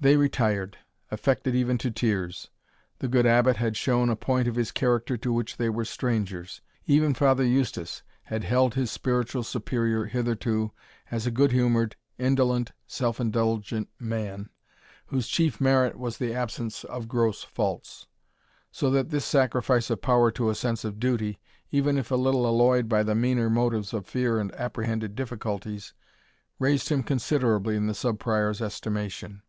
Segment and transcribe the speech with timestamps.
[0.00, 0.78] They retired,
[1.12, 2.50] affected even to tears.
[2.98, 6.60] The good Abbot had shown a point of his character to which they were strangers.
[6.86, 10.72] Even Father Eustace had held his spiritual Superior hitherto
[11.12, 14.50] as a good humoured, indolent, self indulgent man,
[15.06, 18.08] whose chief merit was the absence of gross faults;
[18.72, 21.38] so that this sacrifice of power to a sense of duty,
[21.70, 25.94] even if a little alloyed by the meaner motives of fear and apprehended difficulties,
[26.58, 29.42] raised him considerably in the Sub Prior's estimation.